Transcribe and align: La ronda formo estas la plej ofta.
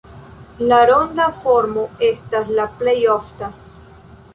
La 0.71 0.79
ronda 0.91 1.27
formo 1.43 1.85
estas 2.11 2.53
la 2.59 2.69
plej 2.83 3.01
ofta. 3.23 3.53